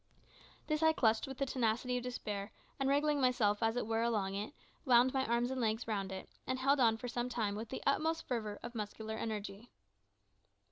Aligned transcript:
This 0.65 0.81
I 0.81 0.93
clutched 0.93 1.27
with 1.27 1.37
the 1.37 1.45
tenacity 1.45 1.95
of 1.95 2.01
despair, 2.01 2.51
and 2.79 2.89
wriggling 2.89 3.21
myself, 3.21 3.61
as 3.61 3.75
it 3.75 3.85
were, 3.85 4.01
along 4.01 4.33
it, 4.33 4.51
wound 4.83 5.13
my 5.13 5.27
arms 5.27 5.51
and 5.51 5.61
legs 5.61 5.87
round 5.87 6.11
it, 6.11 6.27
and 6.47 6.57
held 6.57 6.79
on 6.79 6.97
for 6.97 7.07
some 7.07 7.29
time 7.29 7.53
with 7.53 7.69
the 7.69 7.83
utmost 7.85 8.27
fervour 8.27 8.57
of 8.63 8.73
muscular 8.73 9.13
energy. 9.15 9.69